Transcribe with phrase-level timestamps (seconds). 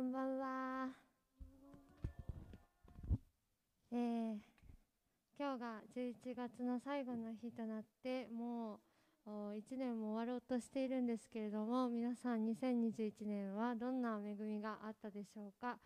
[0.00, 0.88] こんばんは。
[3.92, 4.36] えー、
[5.38, 8.80] 今日が11月の最後の日となっても
[9.26, 15.76] う1年も終わろうとしているんですけれども皆さん2021年はどんな恵みがあったでしょうか、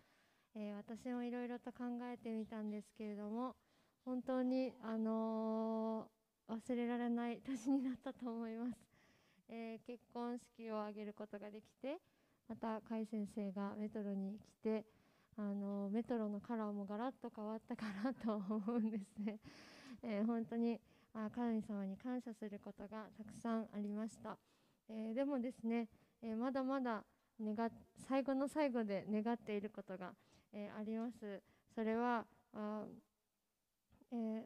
[0.55, 3.57] えー、私もいろいろと考えてみたんですけれども
[4.05, 8.77] 本当に、あのー、忘れられない年になったと思います、
[9.49, 11.97] えー、結婚式を挙げることができて
[12.47, 14.85] また甲斐先生がメトロに来て
[15.37, 19.39] あのメトロのカラーもガラッと変わったかなと思うんですね、
[20.03, 20.79] えー、本当に
[21.13, 24.37] あ神様に感謝することがたくさんありました、
[24.89, 25.87] えー、でもですね、
[26.21, 27.03] えー、まだまだ
[27.41, 27.69] 願
[28.07, 30.13] 最後の最後で願っていることが、
[30.53, 31.41] えあります。
[31.73, 32.83] それはあ、
[34.13, 34.45] え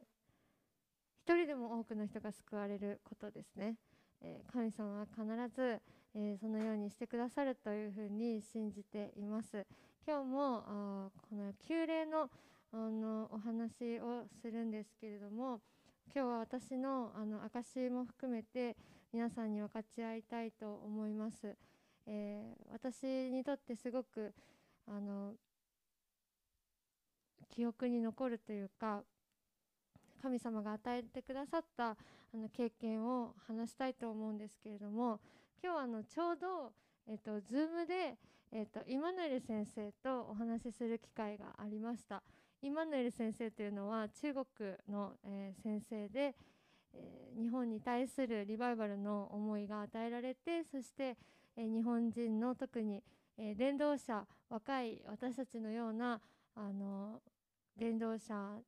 [1.22, 3.76] 一人でも多くの人が救われることですね、
[4.22, 5.80] え神様は必ず、
[6.14, 9.66] えそのようにしてくださるというふうに信じています。
[10.06, 12.30] 今日もあこの旧礼の
[12.72, 15.60] あのお話をするんですけれども
[16.14, 18.76] 今日は私のあの証も含めて
[19.12, 21.56] 皆さんに分かち合いたいと思います、
[22.06, 24.32] えー、私にとってすごく
[24.86, 25.32] あの
[27.48, 29.02] 記憶に残るというか
[30.22, 31.96] 神様が与えてくださったあ
[32.36, 35.18] の経験を話したいと思うんですけれども
[35.62, 36.72] 今日あのちょうど、
[37.06, 38.16] えっと、Zoom で、
[38.50, 42.22] えっと、イマヌエル先生とお話しする機会がありました。
[42.62, 44.46] イマヌエル先生というのは中国
[44.88, 46.34] の、えー、先生で、
[46.94, 51.18] えー、日本に対するリバイバルの思いが与えられてそして、
[51.58, 53.02] えー、日本人の特に、
[53.36, 56.20] え伝道者若い私たちのような
[56.54, 57.20] あの
[57.76, 58.58] 伝道者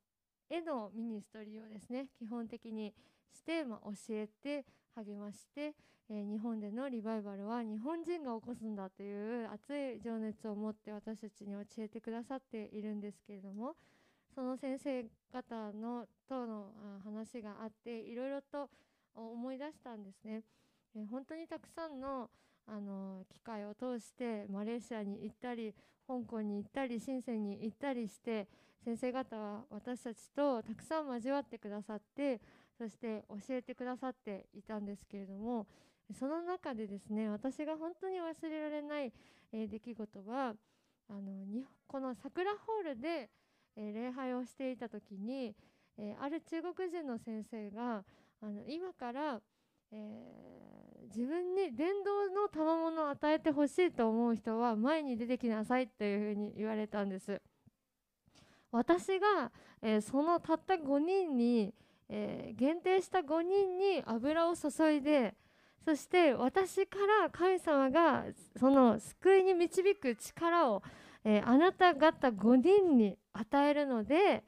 [0.49, 2.93] へのミニストリーをですね基本的に
[3.31, 5.73] して、まあ、教えて励まして、
[6.09, 13.75] えー、日本でのリバイバルは日本人が起こすんだという熱い情熱を持って私たちに教えてくださっているんですけれども
[14.35, 16.71] その先生方のとの
[17.03, 18.69] 話があっていろいろと
[19.15, 20.41] 思い出したんですね。
[20.95, 22.29] えー、本当にたくさんの
[22.65, 25.73] あの機会を通してマレーシアに行ったり
[26.07, 28.47] 香港に行ったり深センに行ったりして
[28.83, 32.39] 先生方は私たちとたくさん交わってくださって
[32.77, 35.67] そして教えてくださっていたんですけれども
[36.17, 39.13] その中でですね私が本当に忘れられない、
[39.51, 40.53] えー、出来事は
[41.09, 41.45] あの
[41.87, 43.29] この桜ホールで、
[43.75, 45.55] えー、礼拝をしていた時に、
[45.97, 48.03] えー、ある中国人の先生が
[48.41, 49.39] あの今から、
[49.93, 57.41] え自分に伝道の賜物を与えてほしいと思う人は前に出てきなさいというふうに言われたんです。
[58.69, 59.51] 私が、
[59.81, 61.73] えそのたった5人に
[62.15, 65.33] えー、限定した5人に油を注いで
[65.83, 68.25] そして私から神様が
[68.59, 70.83] その救いに導く力を、
[71.25, 74.43] えー、あなた方5人に与えるので、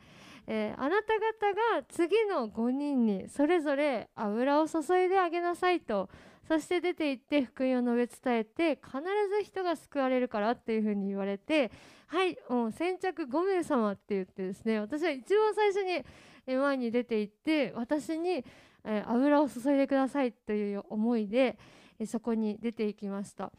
[0.46, 6.08] えー、あなた方が次の5人にそれぞれ油を注いであげなさいと
[6.48, 9.00] そして出て行って福音を述べ伝えて必
[9.40, 11.72] ず人が救われるからっていうふうに言われて
[12.06, 16.06] はいもう先着5名様って言ってですね私は一番最初に
[16.46, 18.46] 前に出て行って私に、
[18.84, 21.58] え油を注いでくださいという思いで、
[21.98, 23.52] えそこに出ていきました。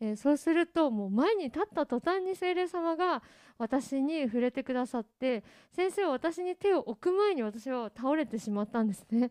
[0.00, 3.22] えそうするともう前に立った途端に精霊様が
[3.58, 9.30] 私に触れてくださって先生は私に手を置く前に私は倒れてしまったんですね。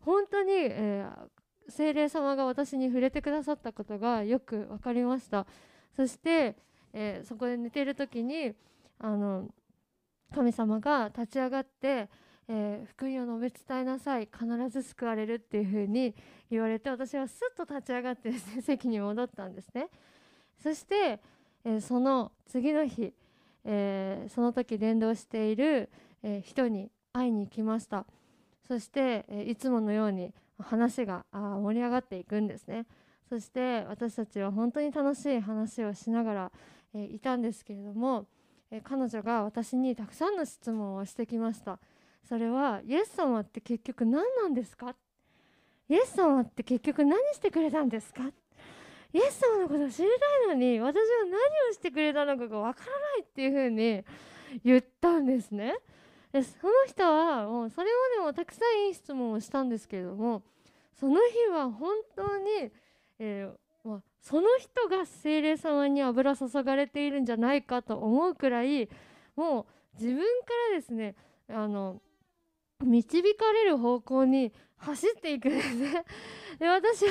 [0.00, 5.46] 本当に、えー、精霊様が私に触れてくださったことがよく分かりました
[5.94, 6.56] そして、
[6.92, 8.52] えー、そこで寝ている時に
[8.98, 9.48] あの
[10.34, 12.08] 神様が立ち上がって
[12.50, 14.26] えー、福音を述べ伝えなさい。
[14.32, 16.14] 必ず救われるっていうふうに
[16.50, 19.88] 言われて私はすっと立ち上がってですね 席に戻ったんですね。
[20.62, 21.20] そして、
[21.64, 23.12] えー、その次の日、
[23.64, 25.90] えー、その時伝道している、
[26.22, 28.06] え人に会いに行きました。
[28.66, 32.86] そして、えいつものように話があ盛り上がっていくんですね。
[33.28, 36.52] そして私たちは本当に楽しい話をしながら、
[36.94, 38.26] えいたんですけれども、
[38.70, 41.78] え彼女が私にたくさんの質問をしてきました。
[42.28, 44.94] それはイエス様って結局何なんですか？
[45.88, 48.22] イエス様って結局何してくれたんですか？
[49.14, 50.08] イエス様のことを知り
[50.44, 51.32] たいのに私は何
[51.70, 54.04] をしてくれたのかがわからないっていうふうに
[54.62, 55.74] 言ったんですね。
[56.30, 57.88] でその人はもうそれ
[58.18, 60.42] までもたくさんいい質問をしたんですけれども
[61.00, 62.70] その日は本当に、
[63.18, 68.90] えー、まあ、その人が精霊様に油注がれているんじゃないかと思うくらい
[69.34, 69.66] もう
[69.98, 70.26] 自分か
[70.72, 71.14] らですね
[71.48, 72.02] あの
[72.84, 76.04] 導かれる方向に走っていくんですね。
[76.58, 77.06] で私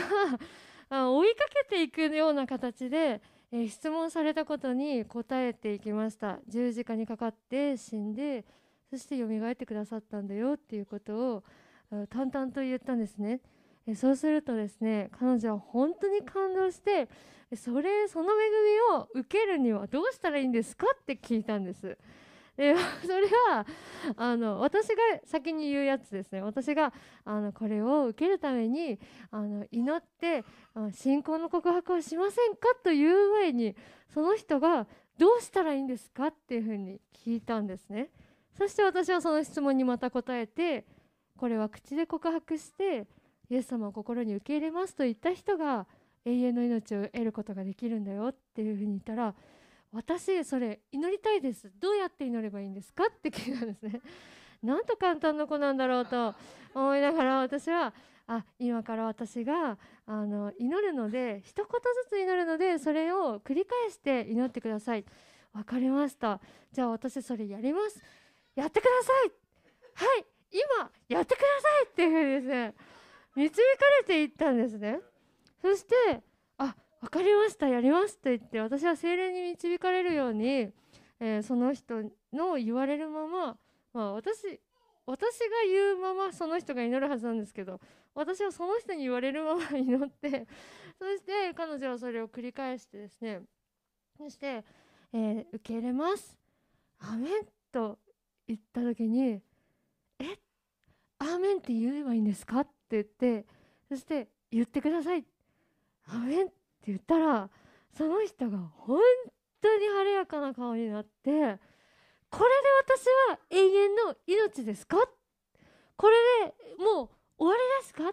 [0.90, 3.22] は追いかけていくような形で、
[3.52, 6.40] えー、質問されたことに答えていきました。
[6.48, 8.46] 十字架にかかって死んで
[8.90, 11.44] そして蘇ってくださったんだよっていうことを
[12.10, 13.42] 淡々と言ったんですね、
[13.96, 17.08] そうするとですね彼女は本当に感動して
[17.56, 18.50] それその恵
[18.92, 21.98] みを受けるにはどうしたらいいんですかって聞いたんです。
[22.58, 22.76] で
[23.06, 23.66] それは
[24.16, 26.42] あの私が先に言うやつですね。
[26.42, 26.92] 私が
[27.24, 29.00] あのこれを受けるために
[29.30, 30.44] あの祈って
[30.92, 33.76] 信仰の告白をしませんかという前に
[34.10, 34.88] その人が
[35.18, 38.10] どうしたらいいんですかっていうふうに聞いたんですね。
[38.58, 40.86] そして私はその質問にまた答えて
[41.38, 43.06] これは口で告白して
[43.50, 45.86] イエス様を心に受け入れますと言った人が
[46.26, 49.36] 永遠の命を得ることができるんだよっていうふうに言ったら
[49.92, 51.72] 私それ祈りたいです。
[51.80, 53.06] どうやって祈ればいいんですか？
[53.06, 54.02] って聞いたんですね。
[54.62, 56.34] なんと簡単な子なんだろうと
[56.74, 57.94] 思いながら私は
[58.28, 61.66] あ今から私があの祈るので一言
[62.04, 65.06] ずつ祈るのでそれを繰り返して祈ってください。
[65.54, 66.42] わかりました。
[66.72, 68.04] じゃあ私それやります。
[68.56, 69.32] やってください。
[69.94, 70.26] はい。
[70.52, 72.74] 今やってくださいっていうふうにですね
[73.36, 73.62] 導か
[74.00, 75.00] れていったんですね。
[75.62, 76.22] そして
[77.02, 80.72] 分かりましたやりますと言って私は精霊に導かれるように、
[81.20, 82.02] えー、その人
[82.34, 83.58] の言われるまま、
[83.94, 84.60] まあ、私
[85.06, 87.80] 私が言うままその人が祈るはずなんですけど
[88.14, 90.48] 私はその人に言われるまま 祈って
[91.00, 93.42] そして彼女はそれを繰り返してですね
[94.18, 94.66] そして、
[95.14, 96.36] えー、受け入れます。
[97.00, 98.00] アメンと
[98.48, 99.40] 言った時に
[100.18, 100.40] え
[101.20, 102.62] アーメンって言えばいいんですか？
[102.62, 103.46] って言って
[103.88, 105.24] そして言ってください。
[106.08, 107.50] アメンってって言ったら
[107.98, 109.00] その人が本
[109.62, 111.60] 当に晴れやかな顔になってこれで
[112.96, 114.98] 私は永遠の命ですか？
[115.96, 116.16] これ
[116.46, 116.54] で
[116.84, 118.04] もう終わりですか？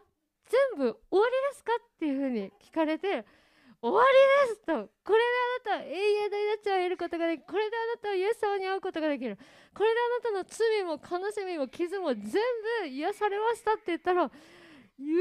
[0.48, 1.72] 全部終わりですか？
[1.80, 3.24] っていうふうに聞かれて
[3.82, 4.02] 終わ
[4.46, 4.72] りですと
[5.04, 5.18] これ
[5.66, 9.36] であなたは永遠の命を得ることができるこれであなたはイエス様に会うことができる
[9.74, 12.24] これであなたの罪も悲しみも傷も全
[12.80, 14.24] 部癒されましたって言ったら
[14.98, 15.18] 「イエー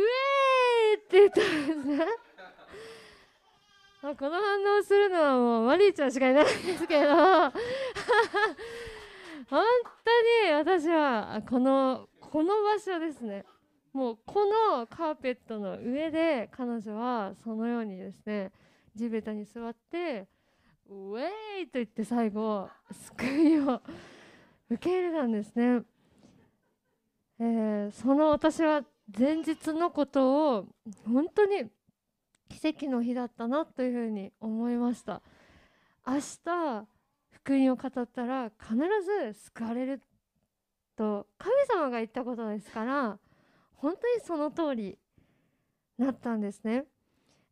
[0.92, 2.06] イ!」って言ったんですね。
[4.04, 7.54] この反応するのはもうマリーちゃんしかいないんですけど 本
[9.50, 9.62] 当
[10.46, 13.46] に私はこのこの場所ですね。
[13.94, 18.52] もうこのカーペットの上で彼女はそのようにですね
[18.94, 20.28] 地べたに座って
[20.90, 21.30] ウェ
[21.62, 23.82] イと言って最後救いを
[24.70, 25.84] 受け入れたんですね、
[27.40, 28.84] えー、その私は
[29.18, 30.66] 前日のことを
[31.06, 31.70] 本当に
[32.54, 35.22] 奇跡の日だったなというふうに思いました
[36.06, 36.16] 明
[36.46, 36.86] 日
[37.32, 38.76] 福音を語ったら必
[39.24, 40.02] ず救われる
[40.96, 43.18] と神様が言ったことですから
[43.76, 44.98] 本当にその通り
[45.98, 46.86] なったんですね、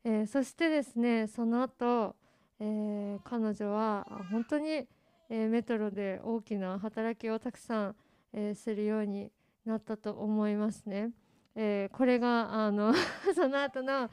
[0.03, 2.15] えー、そしてですねその後、
[2.59, 7.95] えー、彼女は本当に、えー、メトロで大きな働きをたくさん、
[8.33, 9.31] えするように
[9.65, 11.11] なったと思いますね。
[11.55, 12.93] えこれがあの
[13.35, 14.09] その後の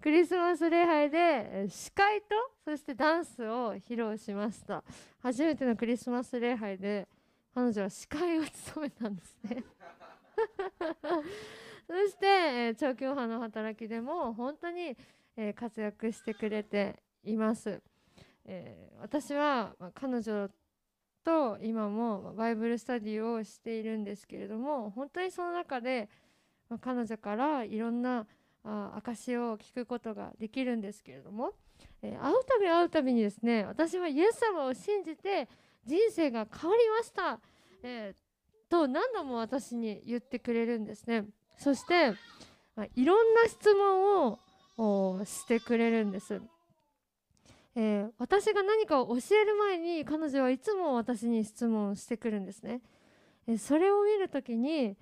[0.00, 2.26] クリスマス礼拝で司会と
[2.64, 4.82] そしてダンスを披露しました。
[5.20, 7.08] 初めてのクリスマス礼拝で
[7.54, 9.64] 彼女は司会を務めたんですね。
[11.86, 14.96] そして、えー、長距離の働きでも本当に、
[15.36, 17.82] えー、活躍してくれています、
[18.44, 20.48] えー、私は、まあ、彼女
[21.24, 26.08] と今もバイブルスタディをしているんですけれども本当にその中で、
[26.72, 28.24] まあ、彼女からいろんな
[28.64, 31.52] あ証を聞くことができるんですけれども、
[32.00, 35.48] えー、会うたび会うたびにですね私はイエス様を信じて
[35.84, 37.38] 人生が変わりました、
[37.82, 41.26] えー、と何度も私に言ってくれるんですね。
[41.58, 42.12] そして、
[42.74, 44.38] まあ、いろんな質問
[44.78, 46.40] をしてくれるんです、
[47.76, 52.80] えー、私が何かを教える前に彼女はいつも私に質問してくるんですね、
[53.46, 54.96] えそれを見るときに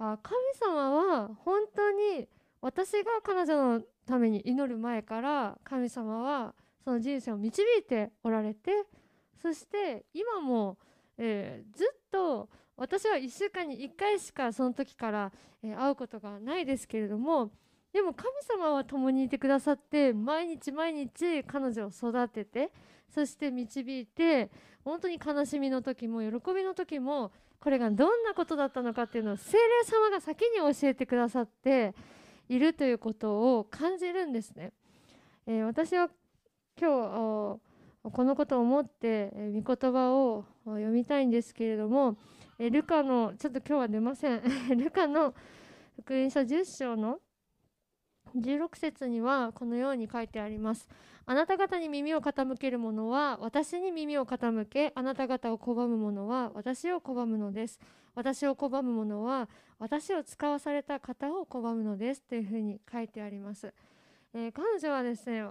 [0.00, 2.26] あ神様は本当に
[2.62, 8.70] 私が彼女のために祈る前から神様はその人生を導いておられて
[9.42, 10.78] そして今も、
[11.18, 17.50] えー、ずっと私は1週間に1回しかその時から、え、会うことがないですけれども
[17.92, 22.72] でも神様は共にいてくださって毎日毎日彼女を育てて
[23.14, 24.50] そして導いて
[24.82, 31.94] 本当に悲しみの時も喜びの時もこれがどんなことだったのかっていうのを精霊様が先に教えてくださって
[32.48, 34.72] いるということを感じるんですね。
[35.46, 36.08] えー、私は
[36.80, 37.60] 今日
[38.02, 42.16] このことを思って、えー、御言葉を読みたいんですけれども、
[42.58, 44.42] えー、ルカのちょっと今日は出ません
[44.78, 45.34] ルカの
[46.00, 47.20] 福音書10章の、
[48.36, 50.88] 16節にはこのように書いてあります。
[51.26, 57.78] あなた方に耳を傾ける者は私に耳を傾けあなた方を拒む者は私を拒むのです。
[58.14, 59.48] 私を拒む者は
[59.78, 62.22] 私を使わされた方を拒むのです。
[62.22, 63.72] というふうに書いてあります、
[64.34, 65.42] えー、彼女はですね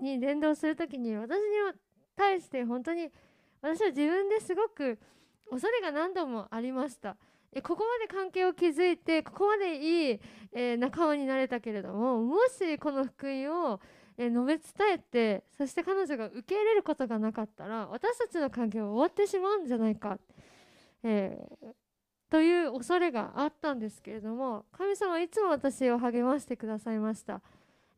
[0.00, 1.44] に伝道する時に私に
[2.16, 3.10] 対して本当に
[3.62, 4.98] 私は自分ですごく
[5.50, 7.16] 恐れが何度もありました。
[7.62, 10.20] ここまで関係を築いてここまでいい、
[10.52, 13.80] えー、仲間になれたけれどももしこの福音を、
[14.16, 20.18] えー、述べ伝えてそして彼女が受け入れることがなかったら私たちの関係は終わってしまうんじゃないか、
[21.02, 21.72] えー、
[22.30, 27.40] という恐れがあったんですけれども神様はいつも私を励ましてくださいました。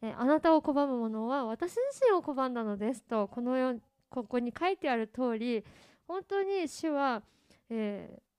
[0.05, 1.81] えあなたを拒む者は私自
[2.11, 3.79] 身を拒んだのですとこのよ
[4.11, 5.65] ここに書いてある通り
[6.09, 7.23] 本当に主は、
[7.71, 8.32] えー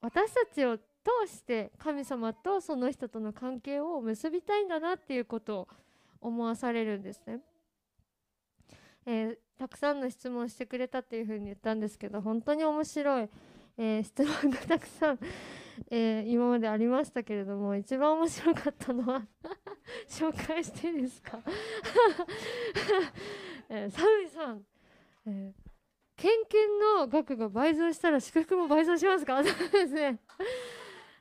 [0.00, 0.84] 私たちを通
[1.26, 5.68] して神様とその人との関係を結びたいんだなっていうことを
[6.20, 7.40] 思わされるんですね。
[9.06, 13.28] えー、たくさんの質問してくれたっていうふうに言ったんですけど本当に面白い、
[13.78, 15.18] えー、質問がたくさん、
[15.90, 19.26] えー、今までありましたけれども一番面白かったのは
[20.06, 21.40] 紹介していいですか？
[23.70, 24.66] えー、サミさん、
[25.26, 25.67] えー
[26.18, 29.42] 献金の額が倍増したら祝福も倍増しますか？
[29.44, 30.18] そうですね。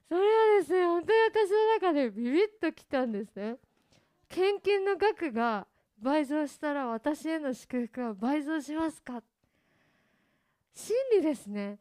[0.09, 3.57] それはですね本当に私の中でビビッときたんですね
[4.29, 5.67] 献金の額が
[5.99, 9.21] 倍増したら私への祝福は倍増しますか？
[10.73, 11.77] 真理ですね、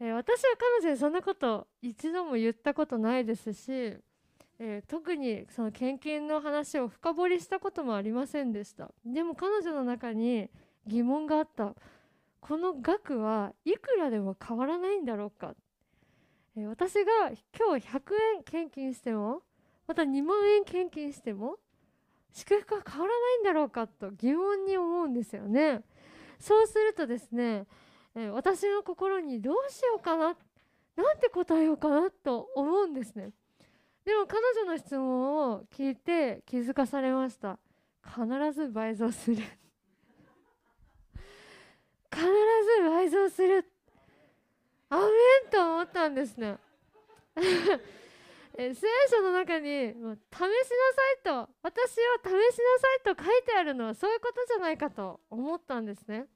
[0.00, 3.96] えー、私は彼女にそんなこと一度も言ったことないですし、
[4.58, 8.90] えー、特にその献金の話を深掘りしたこともありませんでした。
[9.04, 10.50] でも彼女の中に
[10.86, 11.74] 疑問があった。
[12.40, 15.54] この額はいくらでも変わらないんだろうか、
[16.56, 18.00] えー、私が今日100
[18.36, 19.42] 円献金しても
[19.88, 21.56] また2万円献金しても
[22.32, 25.80] 祝福は変わらないんだろうかと疑問に思うんですよね。
[26.38, 27.64] そうするとですね、
[28.14, 30.36] えー、私の心にどうしようかな
[30.94, 33.30] なんて答えようかなと思うんですね。
[34.04, 37.58] でも彼女の質問を聞いて気づかされました。
[38.04, 39.42] 必ず倍増する。
[42.16, 43.66] 必ず倍増する。
[44.88, 46.56] アメンと思ったんですね。
[48.56, 48.74] 聖
[49.10, 50.50] 書の中に「もう試しなさ
[51.12, 51.94] い」と「私を
[52.24, 56.26] 試しなさい」と書いてあるのはそういうことじゃないかと思ったんですね。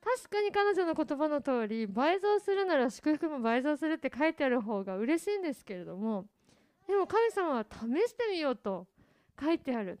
[0.00, 6.26] 確かに彼女の言葉の通り倍増するなら祝福も倍増するって書いてある方が嬉しいんですけれども
[6.88, 7.76] でも神様は試
[8.08, 8.88] してみようと
[9.38, 10.00] 書いてある。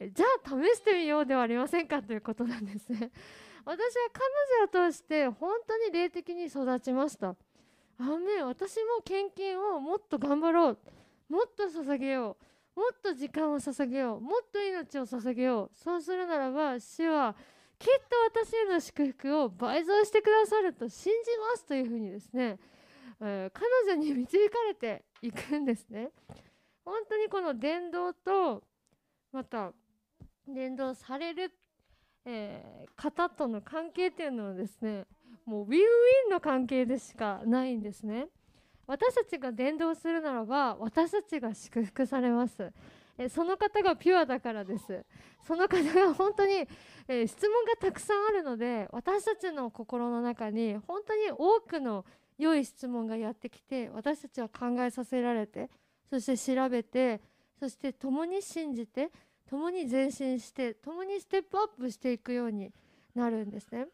[0.00, 3.10] じゃあ試してみようではありませんかということなんですね。
[3.68, 7.28] 私は彼女を通して本当に霊的に育ちました。
[7.28, 7.34] あ
[7.98, 10.78] め私も献金をもっと頑張ろう。
[11.28, 12.38] もっと捧げよ
[12.74, 12.80] う。
[12.80, 14.20] もっと時間を捧げよう。
[14.22, 15.76] もっと命を捧げよう。
[15.76, 17.36] そうするならば主は
[17.78, 17.86] きっ
[18.32, 22.58] と私への祝福を倍増してくださると信じますというふうにですね、
[23.20, 26.08] えー、彼女に導かれていくんですね。
[26.86, 28.62] 本当にこの伝道と
[29.30, 29.72] また
[30.46, 31.52] 伝道される
[32.24, 35.04] えー、方との関係っていうのはですね
[35.44, 35.84] もうウィンウィ
[36.28, 38.26] ンの関係でしかないんですね。
[38.86, 42.72] 私たちが伝道するならば私たちが祝福されます。
[43.18, 45.04] えその方がピュアだからです。
[45.42, 46.66] その方が本当に、
[47.08, 52.04] えー、質問がたくさんあるので私たちの心の中に本当に多くの
[52.38, 55.70] 良い質問がやってきて私たちは考えさせられて
[56.08, 57.20] そして調べて
[57.58, 59.10] そして共に信じて
[59.48, 62.70] 共に前進して共にステップアップしていくように
[63.14, 63.86] なるんですね。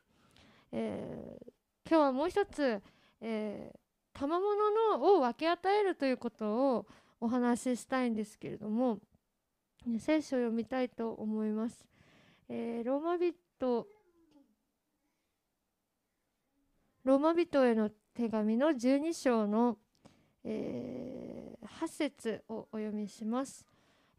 [0.72, 2.82] えー、今日はもう一つ、
[3.20, 6.86] えー、賜物のを分け与えるということを
[7.20, 8.98] お話ししたいんですけれども、
[9.98, 11.86] 聖書を読みたいと思います。
[12.48, 13.86] えー、ローマ人
[17.04, 19.76] ローマ人への手紙の12章の、
[20.42, 23.73] えー、8節をお読みします。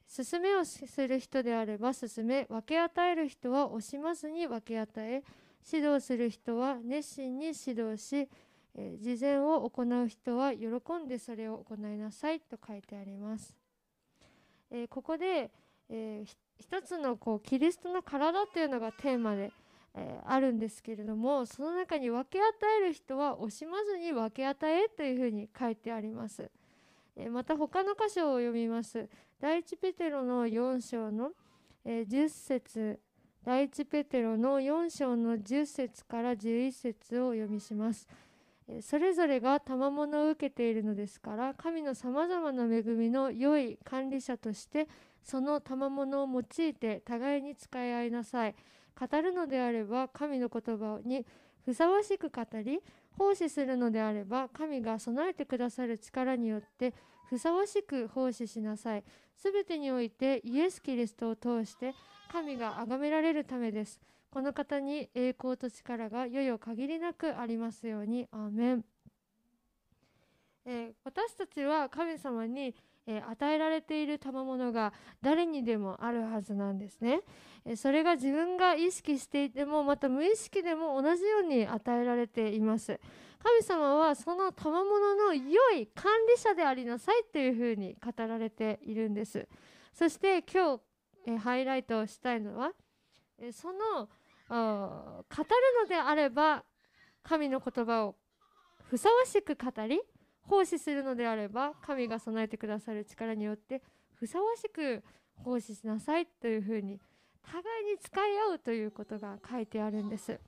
[0.07, 5.23] 勧めをする人であれば勧め分け与える人は惜しまずに分け与え
[5.71, 8.29] 指導する人は熱心に指導し、
[8.75, 10.67] えー、事前を行う人は喜
[11.03, 13.55] んでそれを行いなさいと書いてあります。
[14.69, 15.51] えー、ここで、
[15.89, 19.51] えー、一つのこうキリストの体というのがテーマで、
[19.95, 22.45] えー、あるんですけれどもその中に分け与
[22.81, 26.51] える人は惜しまずに分け与えというふうに書いてあります。
[27.15, 29.07] えまた他の箇所を読みます。
[29.39, 31.31] 第一ペテロの4章の、
[31.83, 32.99] え10節
[33.43, 38.07] 第一ペテロの4章の10節から11節をお読みします。
[38.81, 44.87] それぞれが賜物を受けているのですから神のさまざまな恵みの良い管理者として
[45.21, 48.55] その賜物を用いて互いに使い合いなさい
[48.99, 51.25] 語るのであれば神の言葉に
[51.63, 52.79] ふさわしく語り
[53.17, 56.93] 奉仕するのであれば神が備えてくださる力によって
[57.29, 59.03] ふさわしく奉仕しなさい。
[59.35, 61.93] すべてにおいてイエス・キリストを通して
[62.31, 63.99] 神が崇められるためです。
[64.31, 68.27] この方に栄光と力がよよ限りなくありますように。
[68.31, 68.85] アーメン、
[70.65, 72.75] えー、私たちは神様に、
[73.07, 77.21] えー、与えられている賜物が誰にでもあるはずなんですね、
[77.65, 82.99] えー、それが自分が意識していてもまた無意識でも同じように与えられています。
[83.45, 89.47] 神様はその賜物の良い管理者でありなさいというふうに語られているんです。
[89.93, 90.81] そして今日、
[91.27, 92.71] えハイライトしたいのは、
[93.37, 94.09] えその
[94.49, 95.29] 語る
[95.83, 96.63] のであれば
[97.21, 98.15] 神の言葉を
[98.83, 100.01] ふさわしく語り
[100.47, 103.81] 奉仕するのであれば神が備えてくださる力によって
[104.13, 105.03] ふさわしく
[105.35, 106.99] 奉仕しなさいというふうに
[107.43, 110.39] 互いに使い合うということが書いてあるんです。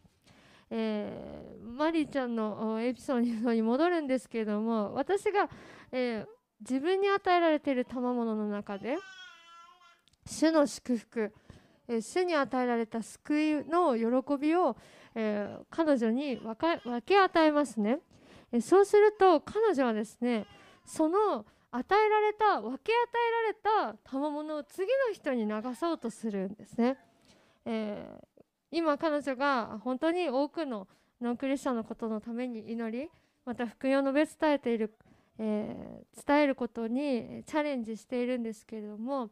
[0.70, 5.50] えー、マリーちゃんのエピソードに戻るんですけれども私が、
[5.94, 6.27] えー、
[6.60, 8.98] 自分に与えられている賜物の中で
[10.25, 11.32] 主の祝福
[11.88, 14.75] え主に与えられた救いの喜びを、
[15.16, 18.00] えー、彼女に分け与えますね、
[18.51, 20.46] えそうすると彼女はですね
[20.86, 22.98] その与えられた分け与
[23.72, 26.98] えられた賜物を次の人に流そうとするんですね、
[27.66, 30.88] えー、今彼女が本当に多くの
[31.22, 33.10] ノンクリスチャンのことのために祈り
[33.46, 34.94] また福音を述べ伝えている、
[35.39, 39.30] えー、伝えることにチャレンジしているんですけれども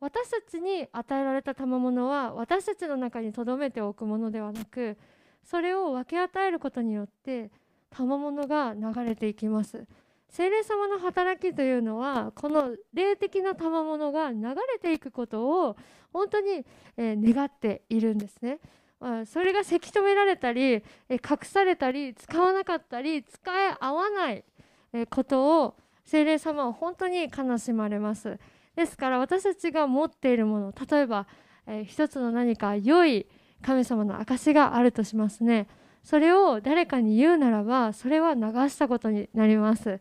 [0.00, 4.96] 私たちに与えられた賜物は私たちの中に留めておくものではなく
[5.44, 7.50] それを分け与えることによって
[7.90, 9.86] 賜物が流れていきます。
[10.30, 15.76] 聖霊様の働きというのはこの霊的な賜物が流れていくことを
[16.12, 16.64] 本当に、
[16.96, 18.58] え願っているんですね。
[19.26, 24.44] それがせき止められたり隠されたり使わなかったり使い合わない
[25.08, 28.38] ことを聖霊様は本当に悲しまれます。
[28.74, 31.26] ですから私たちが持っているもの例えば、
[31.66, 33.26] えー、一つの何か良い
[33.60, 35.66] 神様の証があるとしますね。
[36.08, 38.40] それを誰かに言うならばそれは流
[38.70, 40.00] したことになります、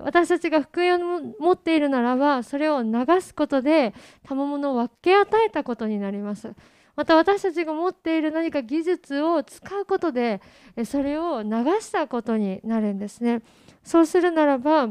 [0.00, 3.92] 私たちが福音を持っているならばそれを流すことで
[4.26, 6.50] 賜物を分け与えたことになります。
[6.96, 10.40] また私たちが持っている何か技術を使うことで
[10.86, 11.50] それを流
[11.82, 13.42] したことになるんですね。
[13.82, 14.88] そうするならば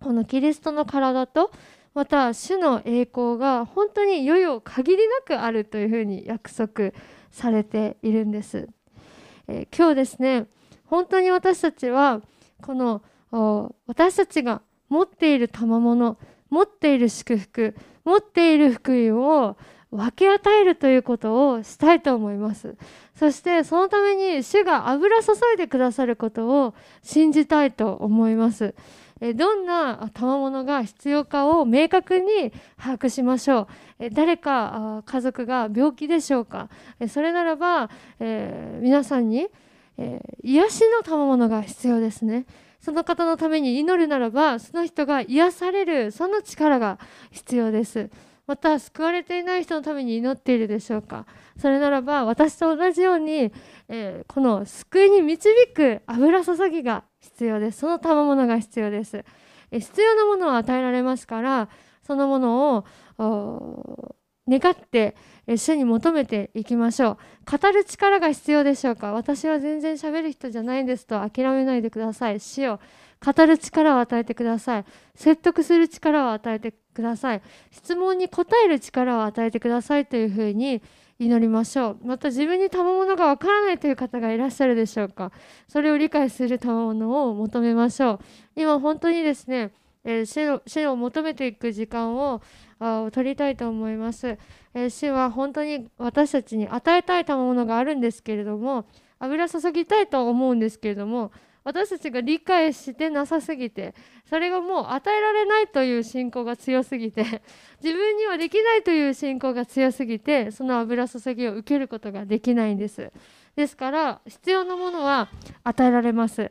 [0.00, 1.50] このキリストの体と
[1.92, 6.92] また主の栄光が本当によよ限りなくあるというふうに約束
[7.32, 8.68] されているんです、
[9.48, 10.46] えー、今日ですね
[10.86, 12.20] 本当に私たちは
[12.62, 13.02] この
[13.86, 16.18] 私たちが持っている賜物
[16.50, 17.74] 持っている祝福
[18.04, 19.56] 持っている福音を
[19.90, 22.76] 分け与えるということをしたいと思います。
[23.14, 28.74] そしてそのために主が油注いでくださることを信じたいと思います。
[29.34, 33.68] どんな賜物が必要かを明確に把握しましょ
[34.00, 34.10] う。
[34.10, 36.68] 誰か家族が病気でしょうか。
[37.08, 39.46] それならば、えー、皆さんに、
[39.96, 42.46] えー、癒しの賜物が必要ですね。
[42.80, 46.98] その方のために祈るならばその人が癒されるその力が
[47.30, 48.10] 必要です。
[48.48, 51.26] また救われていない人のために祈っているでしょうか。
[51.56, 53.52] それならば私と同じように、
[53.88, 57.04] えー、この救いに導く油注ぎが
[57.42, 57.80] 必要です。
[57.80, 59.24] その賜物が必要です、
[59.72, 61.68] 必要なものを与えられますから
[62.06, 62.84] そのもの
[63.18, 64.14] を
[64.48, 65.16] 願って
[65.48, 67.18] 主に求めていきましょ
[67.50, 67.58] う。
[67.58, 69.12] 語る力が必要でしょうか？
[69.12, 72.38] 私は全然喋る人じゃないんですと諦めないでください。
[72.38, 72.80] 主よ
[73.24, 74.84] 語る力を与えてください。
[75.16, 77.42] 説得する力を与えてください。
[77.72, 80.80] 質問に答える力を与えてくださいというふうに
[81.24, 81.98] 祈りましょう。
[82.04, 85.30] また自分に賜物がわからないという方がいらっしゃるでしょうか。
[85.68, 88.20] それを理解する賜物を求めましょう。
[88.56, 89.72] 今本当にですね、
[90.04, 92.42] えー、主を求めていく時間を
[92.80, 94.36] あ取りたいと思います、
[94.74, 98.86] えー、主は本当に私たちに与えたい賜物があるんですけれども
[99.20, 101.30] 油注ぎたいと思うんですけれども
[101.64, 103.94] 私たちが理解してなさすぎて
[104.28, 107.22] それがもう与えられないという信仰が強すぎて
[107.82, 113.12] 自分にはできないという信仰が強すぎてその油注ぎを受けることができないんです。
[113.54, 115.28] ですから必要なものは
[115.62, 116.50] 与えられます。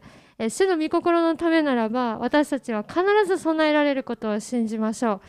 [0.49, 5.21] 主の御心のためならば私たちは必ず備えられることを信じましょう。